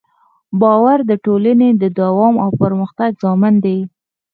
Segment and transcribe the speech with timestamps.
[0.61, 3.77] باور د ټولنې د دوام او پرمختګ ضامن دی.